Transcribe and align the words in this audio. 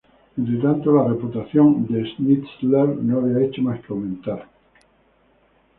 Entre 0.35 0.55
tanto, 0.59 0.91
la 0.93 1.07
reputación 1.07 1.85
de 1.85 2.09
Schnitzler 2.13 2.87
no 2.89 3.19
había 3.19 3.45
hecho 3.45 3.61
más 3.61 3.79
que 3.81 3.93
aumentar. 3.93 4.47